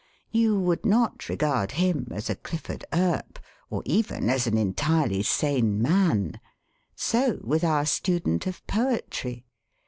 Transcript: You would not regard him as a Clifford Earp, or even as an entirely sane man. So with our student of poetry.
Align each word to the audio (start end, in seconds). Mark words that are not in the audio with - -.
You 0.31 0.59
would 0.59 0.83
not 0.83 1.29
regard 1.29 1.73
him 1.73 2.07
as 2.09 2.27
a 2.27 2.33
Clifford 2.35 2.83
Earp, 2.91 3.37
or 3.69 3.83
even 3.85 4.31
as 4.31 4.47
an 4.47 4.57
entirely 4.57 5.21
sane 5.21 5.79
man. 5.79 6.39
So 6.95 7.37
with 7.43 7.63
our 7.63 7.85
student 7.85 8.47
of 8.47 8.65
poetry. 8.65 9.45